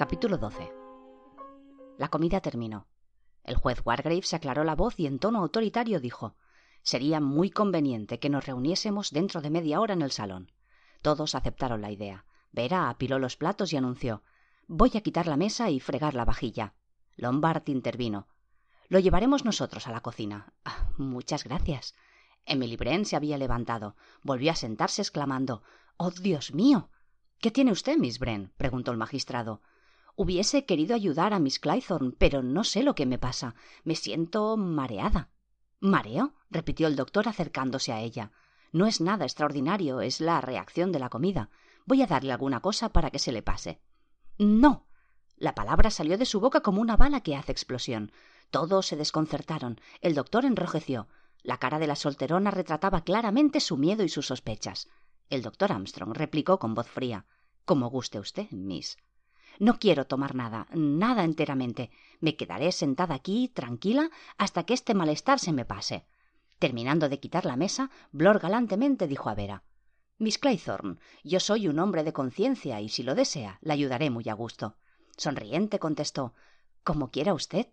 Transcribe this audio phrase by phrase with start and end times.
[0.00, 0.72] Capítulo 12.
[1.98, 2.86] La comida terminó.
[3.44, 6.36] El juez Wargrave se aclaró la voz y en tono autoritario dijo
[6.80, 10.52] Sería muy conveniente que nos reuniésemos dentro de media hora en el salón.
[11.02, 12.24] Todos aceptaron la idea.
[12.50, 14.22] Vera apiló los platos y anunció
[14.66, 16.72] Voy a quitar la mesa y fregar la vajilla.
[17.16, 18.26] Lombard intervino.
[18.88, 20.54] Lo llevaremos nosotros a la cocina.
[20.64, 21.94] Ah, muchas gracias.
[22.46, 23.96] Emily Brent se había levantado.
[24.22, 25.62] Volvió a sentarse exclamando
[25.98, 26.88] Oh, Dios mío.
[27.38, 28.50] ¿Qué tiene usted, Miss Brent?
[28.56, 29.60] preguntó el magistrado.
[30.16, 33.54] Hubiese querido ayudar a Miss Claythorne, pero no sé lo que me pasa.
[33.84, 35.30] Me siento mareada.
[35.80, 36.34] ¿Mareo?
[36.50, 38.32] repitió el doctor acercándose a ella.
[38.72, 41.50] No es nada extraordinario, es la reacción de la comida.
[41.86, 43.80] Voy a darle alguna cosa para que se le pase.
[44.38, 44.86] No.
[45.36, 48.12] La palabra salió de su boca como una bala que hace explosión.
[48.50, 49.80] Todos se desconcertaron.
[50.00, 51.08] El doctor enrojeció.
[51.42, 54.88] La cara de la solterona retrataba claramente su miedo y sus sospechas.
[55.30, 57.24] El doctor Armstrong replicó con voz fría.
[57.64, 58.98] Como guste usted, Miss.
[59.60, 61.90] No quiero tomar nada, nada enteramente.
[62.18, 66.06] Me quedaré sentada aquí, tranquila, hasta que este malestar se me pase.
[66.58, 69.62] Terminando de quitar la mesa, Blor galantemente dijo a Vera
[70.16, 74.30] Miss Claythorne, yo soy un hombre de conciencia y si lo desea, la ayudaré muy
[74.30, 74.76] a gusto.
[75.18, 76.32] Sonriente contestó
[76.82, 77.66] Como quiera usted.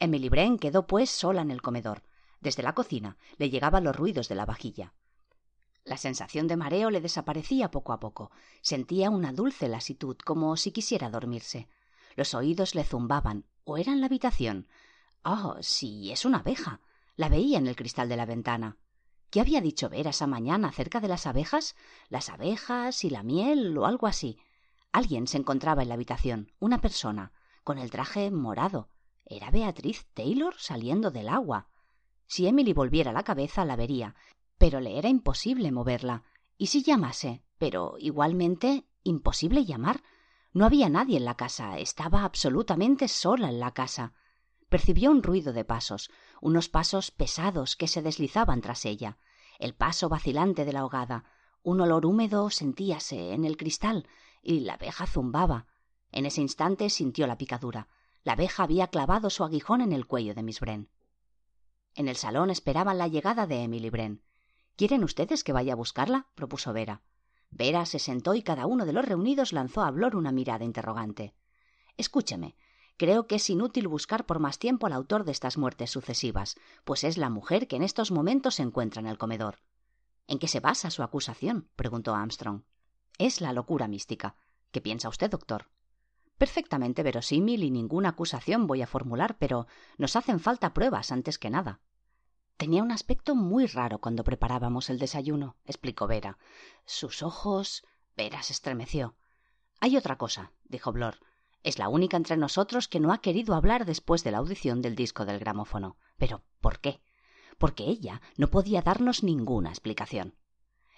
[0.00, 2.02] Emily Brent quedó pues sola en el comedor.
[2.40, 4.94] Desde la cocina le llegaban los ruidos de la vajilla.
[5.90, 8.30] La sensación de mareo le desaparecía poco a poco.
[8.62, 11.66] Sentía una dulce lasitud, como si quisiera dormirse.
[12.14, 13.44] Los oídos le zumbaban.
[13.64, 14.68] ¿O era en la habitación?
[15.24, 16.80] Oh, sí, es una abeja.
[17.16, 18.76] La veía en el cristal de la ventana.
[19.30, 21.74] ¿Qué había dicho Vera esa mañana acerca de las abejas?
[22.08, 24.38] Las abejas y la miel o algo así.
[24.92, 27.32] Alguien se encontraba en la habitación, una persona,
[27.64, 28.90] con el traje morado.
[29.26, 31.66] ¿Era Beatriz Taylor saliendo del agua?
[32.28, 34.14] Si Emily volviera la cabeza, la vería,
[34.60, 36.22] pero le era imposible moverla.
[36.58, 37.42] ¿Y si llamase?
[37.56, 40.02] Pero igualmente imposible llamar.
[40.52, 44.12] No había nadie en la casa, estaba absolutamente sola en la casa.
[44.68, 46.10] Percibió un ruido de pasos,
[46.42, 49.16] unos pasos pesados que se deslizaban tras ella,
[49.58, 51.24] el paso vacilante de la ahogada,
[51.62, 54.06] un olor húmedo sentíase en el cristal
[54.42, 55.68] y la abeja zumbaba.
[56.12, 57.88] En ese instante sintió la picadura.
[58.24, 60.90] La abeja había clavado su aguijón en el cuello de Miss Bren.
[61.94, 64.22] En el salón esperaban la llegada de Emily Bren.
[64.80, 66.28] ¿Quieren ustedes que vaya a buscarla?
[66.34, 67.02] propuso Vera.
[67.50, 71.34] Vera se sentó y cada uno de los reunidos lanzó a Blor una mirada interrogante.
[71.98, 72.56] Escúcheme.
[72.96, 77.04] Creo que es inútil buscar por más tiempo al autor de estas muertes sucesivas, pues
[77.04, 79.58] es la mujer que en estos momentos se encuentra en el comedor.
[80.26, 81.68] ¿En qué se basa su acusación?
[81.76, 82.62] preguntó Armstrong.
[83.18, 84.36] Es la locura mística.
[84.70, 85.68] ¿Qué piensa usted, doctor?
[86.38, 89.66] Perfectamente verosímil y ninguna acusación voy a formular, pero
[89.98, 91.82] nos hacen falta pruebas antes que nada.
[92.60, 96.36] Tenía un aspecto muy raro cuando preparábamos el desayuno, explicó Vera.
[96.84, 97.86] Sus ojos.
[98.18, 99.16] Vera se estremeció.
[99.80, 101.20] Hay otra cosa, dijo Blor.
[101.62, 104.94] Es la única entre nosotros que no ha querido hablar después de la audición del
[104.94, 105.96] disco del gramófono.
[106.18, 107.00] Pero, ¿por qué?
[107.56, 110.34] Porque ella no podía darnos ninguna explicación.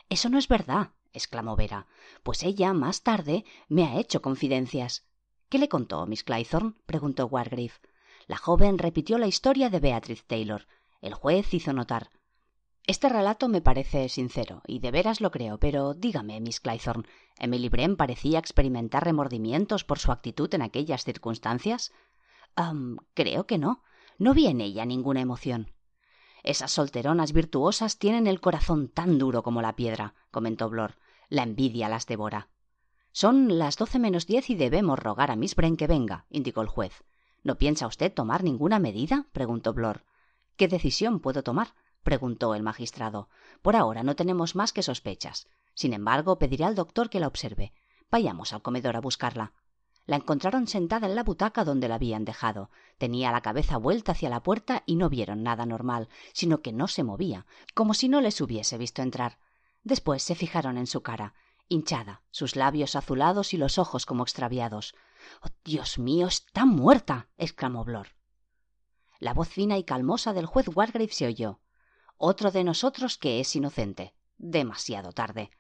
[0.09, 1.87] Eso no es verdad, exclamó Vera,
[2.25, 5.07] pues ella, más tarde, me ha hecho confidencias.
[5.49, 6.75] ¿Qué le contó Miss Claythorne?
[6.87, 7.75] preguntó Wargrave.
[8.27, 10.67] La joven repitió la historia de Beatriz Taylor,
[11.03, 12.11] el juez hizo notar
[12.85, 17.05] este relato me parece sincero, y de veras lo creo, pero dígame, Miss Claythorne,
[17.39, 21.93] ¿Emily Brent parecía experimentar remordimientos por su actitud en aquellas circunstancias?
[23.15, 23.83] creo que no.
[24.19, 25.73] No vi en ella ninguna emoción.
[26.43, 30.97] Esas solteronas virtuosas tienen el corazón tan duro como la piedra, comentó Blor.
[31.29, 32.49] La envidia las devora.
[33.13, 36.69] Son las doce menos diez y debemos rogar a Miss Brent que venga, indicó el
[36.69, 37.05] juez.
[37.43, 39.29] ¿No piensa usted tomar ninguna medida?
[39.33, 40.05] preguntó Blor.
[40.57, 41.75] ¿Qué decisión puedo tomar?
[42.03, 43.29] preguntó el magistrado.
[43.63, 45.49] Por ahora no tenemos más que sospechas.
[45.75, 47.73] Sin embargo, pediré al doctor que la observe.
[48.11, 49.53] Vayamos al comedor a buscarla.
[50.05, 52.71] La encontraron sentada en la butaca donde la habían dejado.
[52.99, 56.89] Tenía la cabeza vuelta hacia la puerta y no vieron nada normal, sino que no
[56.89, 59.39] se movía, como si no les hubiese visto entrar.
[59.85, 61.35] Después se fijaron en su cara,
[61.69, 64.95] hinchada, sus labios azulados y los ojos como extraviados.
[65.41, 67.29] Oh, Dios mío, está muerta.
[67.39, 68.09] exclamó Blor.
[69.23, 71.61] La voz fina y calmosa del juez Wargrave se oyó.
[72.17, 74.15] Otro de nosotros que es inocente.
[74.37, 75.53] Demasiado tarde.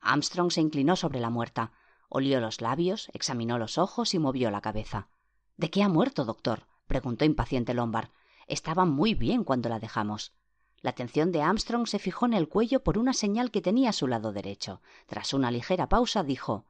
[0.00, 1.72] Armstrong se inclinó sobre la muerta,
[2.08, 5.08] olió los labios, examinó los ojos y movió la cabeza.
[5.56, 6.68] ¿De qué ha muerto, doctor?
[6.86, 8.10] preguntó impaciente Lombard.
[8.46, 10.32] Estaba muy bien cuando la dejamos.
[10.80, 13.94] La atención de Armstrong se fijó en el cuello por una señal que tenía a
[13.94, 14.80] su lado derecho.
[15.06, 16.66] Tras una ligera pausa dijo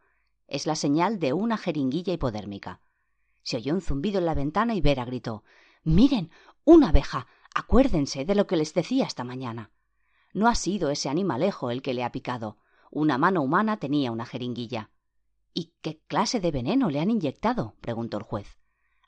[0.48, 2.80] Es la señal de una jeringuilla hipodérmica.
[3.42, 5.44] Se oyó un zumbido en la ventana y Vera gritó
[5.84, 6.30] Miren,
[6.64, 7.26] una abeja.
[7.54, 9.72] Acuérdense de lo que les decía esta mañana.
[10.32, 12.58] No ha sido ese animalejo el que le ha picado.
[12.90, 14.90] Una mano humana tenía una jeringuilla.
[15.52, 17.74] ¿Y qué clase de veneno le han inyectado?
[17.80, 18.58] preguntó el juez.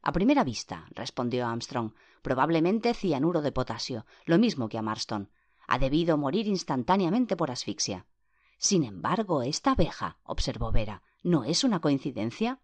[0.03, 1.93] A primera vista, respondió Armstrong,
[2.23, 5.31] probablemente cianuro de potasio, lo mismo que a Marston.
[5.67, 8.07] Ha debido morir instantáneamente por asfixia.
[8.59, 12.61] Sin embargo, esta abeja, observó Vera, ¿no es una coincidencia?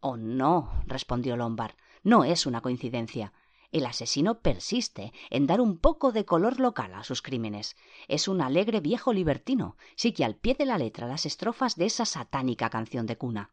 [0.00, 3.34] Oh, no, respondió Lombard, no es una coincidencia.
[3.72, 7.76] El asesino persiste en dar un poco de color local a sus crímenes.
[8.08, 9.76] Es un alegre viejo libertino.
[9.94, 13.52] Sigue al pie de la letra las estrofas de esa satánica canción de cuna.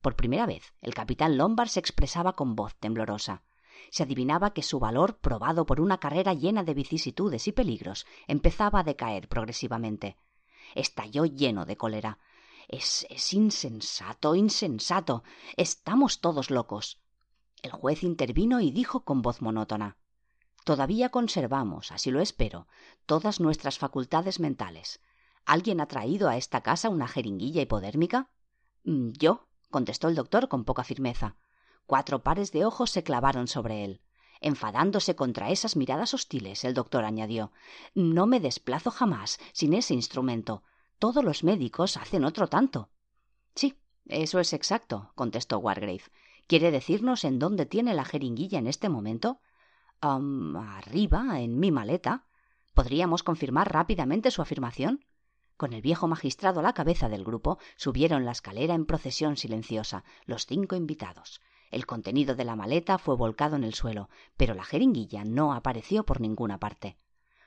[0.00, 3.42] Por primera vez, el capitán Lombard se expresaba con voz temblorosa.
[3.90, 8.80] Se adivinaba que su valor, probado por una carrera llena de vicisitudes y peligros, empezaba
[8.80, 10.16] a decaer progresivamente.
[10.74, 12.18] Estalló lleno de cólera.
[12.68, 15.24] Es, es insensato, insensato.
[15.56, 17.02] Estamos todos locos.
[17.62, 19.96] El juez intervino y dijo con voz monótona
[20.64, 22.66] Todavía conservamos, así lo espero,
[23.06, 25.00] todas nuestras facultades mentales.
[25.44, 28.30] ¿Alguien ha traído a esta casa una jeringuilla hipodérmica?
[28.84, 31.36] Mm, yo, contestó el doctor con poca firmeza.
[31.86, 34.02] Cuatro pares de ojos se clavaron sobre él.
[34.40, 37.52] Enfadándose contra esas miradas hostiles, el doctor añadió
[37.94, 40.62] No me desplazo jamás sin ese instrumento.
[40.98, 42.90] Todos los médicos hacen otro tanto.
[43.54, 46.04] Sí, eso es exacto, contestó Wargrave.
[46.46, 49.40] ¿Quiere decirnos en dónde tiene la jeringuilla en este momento?
[50.00, 52.26] arriba, en mi maleta.
[52.74, 55.04] ¿Podríamos confirmar rápidamente su afirmación?
[55.56, 60.02] Con el viejo magistrado a la cabeza del grupo, subieron la escalera en procesión silenciosa,
[60.24, 61.40] los cinco invitados.
[61.70, 66.04] El contenido de la maleta fue volcado en el suelo, pero la jeringuilla no apareció
[66.04, 66.98] por ninguna parte.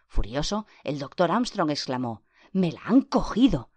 [0.07, 3.71] Furioso, el doctor Armstrong exclamó Me la han cogido.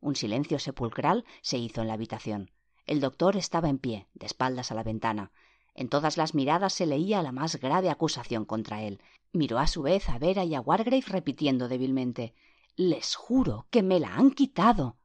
[0.00, 2.50] Un silencio sepulcral se hizo en la habitación.
[2.86, 5.32] El doctor estaba en pie, de espaldas a la ventana.
[5.74, 9.02] En todas las miradas se leía la más grave acusación contra él.
[9.32, 12.34] Miró a su vez a Vera y a Wargrave repitiendo débilmente
[12.76, 14.96] Les juro que me la han quitado.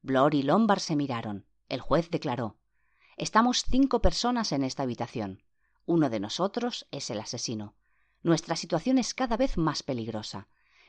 [0.00, 1.44] Blor y Lombard se miraron.
[1.68, 2.56] El juez declaró
[3.16, 5.42] Estamos cinco personas en esta habitación.
[5.86, 7.74] Uno de nosotros es el asesino.
[8.22, 10.46] Nuestra situación es cada vez más peligrosa.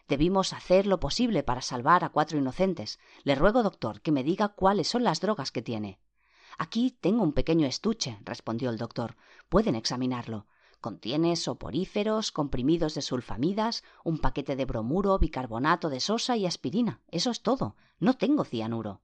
[0.08, 3.00] Debimos hacer lo posible para salvar a cuatro inocentes.
[3.24, 6.00] Le ruego, doctor, que me diga cuáles son las drogas que tiene.
[6.58, 9.16] Aquí tengo un pequeño estuche, respondió el doctor.
[9.50, 10.48] Pueden examinarlo.
[10.80, 17.02] Contiene soporíferos, comprimidos de sulfamidas, un paquete de bromuro, bicarbonato de sosa y aspirina.
[17.08, 17.76] Eso es todo.
[18.00, 19.02] No tengo cianuro.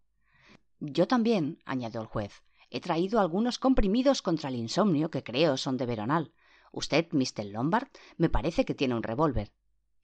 [0.79, 2.43] Yo también, añadió el juez.
[2.69, 6.33] He traído algunos comprimidos contra el insomnio que creo son de veronal.
[6.71, 7.45] Usted, Mr.
[7.45, 9.51] Lombard, me parece que tiene un revólver.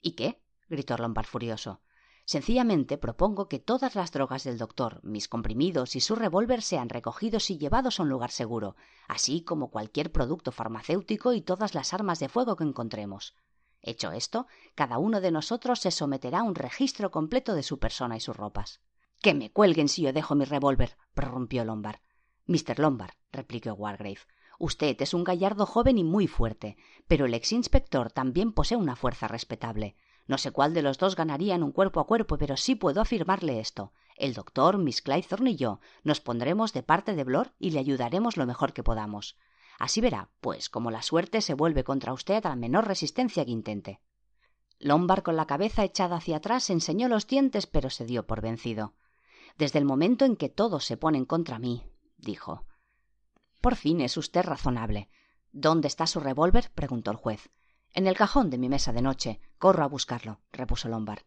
[0.02, 0.42] ¿Y qué?
[0.68, 1.80] gritó Lombard furioso.
[2.28, 7.48] Sencillamente propongo que todas las drogas del doctor, mis comprimidos y su revólver sean recogidos
[7.48, 8.76] y llevados a un lugar seguro,
[9.08, 13.34] así como cualquier producto farmacéutico y todas las armas de fuego que encontremos.
[13.80, 18.18] Hecho esto, cada uno de nosotros se someterá a un registro completo de su persona
[18.18, 18.82] y sus ropas.
[19.22, 22.00] Que me cuelguen si yo dejo mi revólver, prorrumpió Lombard.
[22.44, 22.78] Mr.
[22.78, 24.20] Lombard, replicó Wargrave,
[24.58, 26.76] usted es un gallardo joven y muy fuerte,
[27.06, 29.96] pero el ex inspector también posee una fuerza respetable.
[30.28, 33.00] No sé cuál de los dos ganaría en un cuerpo a cuerpo, pero sí puedo
[33.00, 33.92] afirmarle esto.
[34.14, 38.36] El doctor, Miss Claythorne y yo nos pondremos de parte de Blor y le ayudaremos
[38.36, 39.36] lo mejor que podamos.
[39.78, 43.52] Así verá, pues, como la suerte se vuelve contra usted a la menor resistencia que
[43.52, 44.00] intente.
[44.78, 48.94] Lombard, con la cabeza echada hacia atrás, enseñó los dientes, pero se dio por vencido.
[49.56, 51.84] Desde el momento en que todos se ponen contra mí,
[52.18, 52.66] dijo.
[53.62, 55.08] Por fin es usted razonable.
[55.52, 56.70] ¿Dónde está su revólver?
[56.74, 57.50] preguntó el juez.
[57.98, 59.40] En el cajón de mi mesa de noche.
[59.58, 61.24] Corro a buscarlo, repuso Lombard.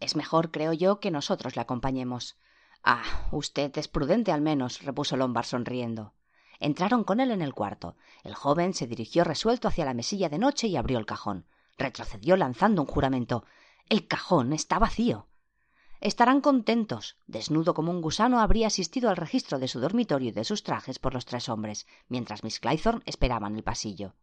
[0.00, 2.38] Es mejor, creo yo, que nosotros le acompañemos.
[2.82, 6.14] Ah, usted es prudente al menos, repuso Lombard sonriendo.
[6.60, 7.96] Entraron con él en el cuarto.
[8.22, 11.44] El joven se dirigió resuelto hacia la mesilla de noche y abrió el cajón.
[11.76, 13.44] Retrocedió lanzando un juramento.
[13.90, 15.26] El cajón está vacío.
[16.00, 17.18] Estarán contentos.
[17.26, 20.98] Desnudo como un gusano, habría asistido al registro de su dormitorio y de sus trajes
[20.98, 24.14] por los tres hombres, mientras Miss Claythorne esperaba en el pasillo.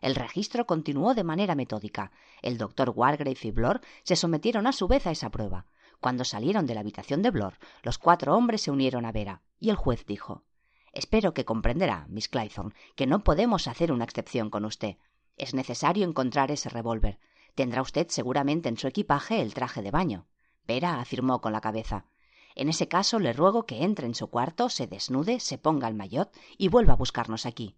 [0.00, 2.10] El registro continuó de manera metódica.
[2.42, 5.66] El doctor Wargrave y Blor se sometieron a su vez a esa prueba.
[6.00, 9.68] Cuando salieron de la habitación de Blor, los cuatro hombres se unieron a Vera, y
[9.68, 10.44] el juez dijo
[10.92, 14.96] Espero que comprenderá, Miss Claythorne, que no podemos hacer una excepción con usted.
[15.36, 17.18] Es necesario encontrar ese revólver.
[17.54, 20.26] Tendrá usted seguramente en su equipaje el traje de baño.
[20.66, 22.06] Vera afirmó con la cabeza.
[22.54, 25.94] En ese caso le ruego que entre en su cuarto, se desnude, se ponga el
[25.94, 27.76] maillot y vuelva a buscarnos aquí.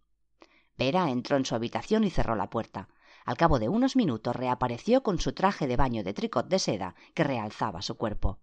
[0.79, 2.88] Vera entró en su habitación y cerró la puerta.
[3.25, 6.95] Al cabo de unos minutos reapareció con su traje de baño de tricot de seda
[7.14, 8.41] que realzaba su cuerpo.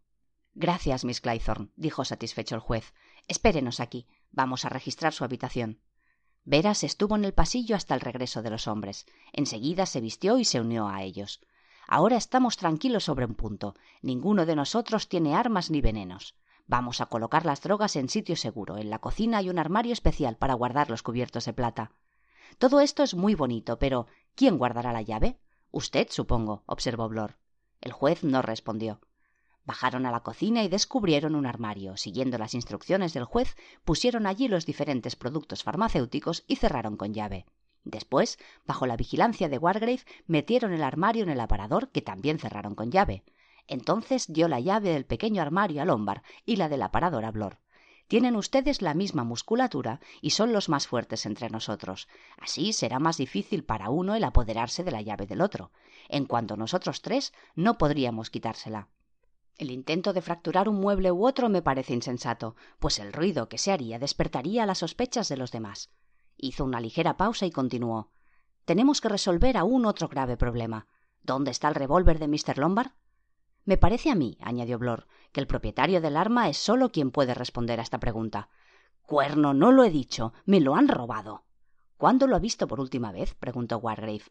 [0.53, 2.93] Gracias, Miss Claythorne, dijo satisfecho el juez.
[3.27, 4.07] Espérenos aquí.
[4.31, 5.79] Vamos a registrar su habitación.
[6.45, 9.05] Vera se estuvo en el pasillo hasta el regreso de los hombres.
[9.33, 11.41] Enseguida se vistió y se unió a ellos.
[11.87, 13.75] Ahora estamos tranquilos sobre un punto.
[14.01, 16.35] Ninguno de nosotros tiene armas ni venenos.
[16.67, 18.77] Vamos a colocar las drogas en sitio seguro.
[18.77, 21.91] En la cocina hay un armario especial para guardar los cubiertos de plata.
[22.57, 25.37] Todo esto es muy bonito, pero ¿quién guardará la llave?
[25.71, 27.37] Usted, supongo, observó Blor.
[27.81, 28.99] El juez no respondió.
[29.65, 31.95] Bajaron a la cocina y descubrieron un armario.
[31.95, 37.45] Siguiendo las instrucciones del juez, pusieron allí los diferentes productos farmacéuticos y cerraron con llave.
[37.83, 42.75] Después, bajo la vigilancia de Wargrave, metieron el armario en el aparador, que también cerraron
[42.75, 43.23] con llave.
[43.67, 47.59] Entonces dio la llave del pequeño armario a Lombard y la del aparador.
[48.09, 52.07] Tienen ustedes la misma musculatura y son los más fuertes entre nosotros.
[52.39, 55.71] Así será más difícil para uno el apoderarse de la llave del otro.
[56.07, 58.87] En cuanto nosotros tres, no podríamos quitársela.
[59.59, 63.59] El intento de fracturar un mueble u otro me parece insensato, pues el ruido que
[63.59, 65.91] se haría despertaría las sospechas de los demás.
[66.35, 68.09] Hizo una ligera pausa y continuó.
[68.65, 70.87] Tenemos que resolver aún otro grave problema.
[71.21, 72.57] ¿Dónde está el revólver de Mr.
[72.57, 72.89] Lombard?
[73.65, 77.33] Me parece a mí, añadió Blor, que el propietario del arma es solo quien puede
[77.33, 78.49] responder a esta pregunta.
[79.03, 80.33] Cuerno, no lo he dicho.
[80.45, 81.43] Me lo han robado.
[81.97, 83.33] ¿Cuándo lo ha visto por última vez?
[83.35, 84.23] preguntó Wargrave.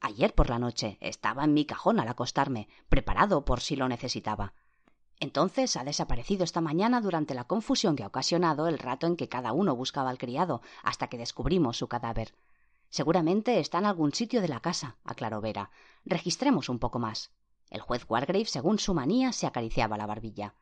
[0.00, 0.98] Ayer por la noche.
[1.00, 4.52] Estaba en mi cajón al acostarme, preparado por si lo necesitaba.
[5.18, 9.28] Entonces ha desaparecido esta mañana durante la confusión que ha ocasionado el rato en que
[9.28, 12.34] cada uno buscaba al criado, hasta que descubrimos su cadáver.
[12.90, 15.70] Seguramente está en algún sitio de la casa, aclaró Vera.
[16.04, 17.32] Registremos un poco más.
[17.70, 20.54] El juez Wargrave, según su manía, se acariciaba la barbilla.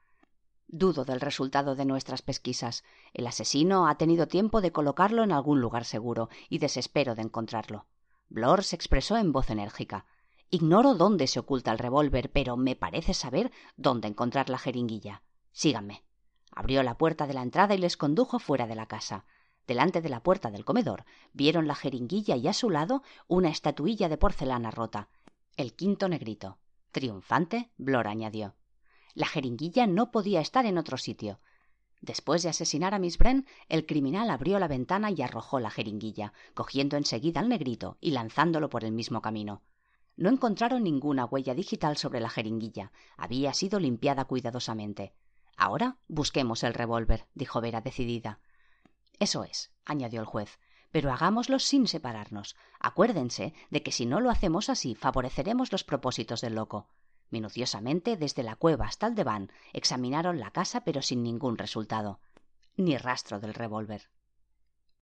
[0.67, 2.85] Dudo del resultado de nuestras pesquisas.
[3.13, 7.87] El asesino ha tenido tiempo de colocarlo en algún lugar seguro y desespero de encontrarlo.
[8.29, 10.07] Blor se expresó en voz enérgica.
[10.51, 15.23] Ignoro dónde se oculta el revólver, pero me parece saber dónde encontrar la jeringuilla.
[15.53, 16.03] Síganme.
[16.51, 19.27] Abrió la puerta de la entrada y les condujo fuera de la casa.
[19.67, 24.09] Delante de la puerta del comedor vieron la jeringuilla y a su lado una estatuilla
[24.09, 25.09] de porcelana rota.
[25.57, 26.59] El quinto negrito.
[26.95, 28.55] Triunfante, Blor añadió.
[29.15, 31.41] La jeringuilla no podía estar en otro sitio.
[32.01, 36.33] Después de asesinar a Miss Bren, el criminal abrió la ventana y arrojó la jeringuilla,
[36.55, 39.63] cogiendo enseguida al negrito y lanzándolo por el mismo camino.
[40.17, 42.93] No encontraron ninguna huella digital sobre la jeringuilla.
[43.17, 45.15] Había sido limpiada cuidadosamente.
[45.57, 48.39] Ahora busquemos el revólver, dijo Vera decidida.
[49.19, 50.61] Eso es, añadió el juez
[50.95, 52.55] pero hagámoslo sin separarnos.
[52.79, 56.87] Acuérdense de que si no lo hacemos así favoreceremos los propósitos del loco.
[57.31, 62.21] Minuciosamente, desde la cueva hasta el deván, examinaron la casa pero sin ningún resultado.
[62.77, 64.09] Ni rastro del revólver.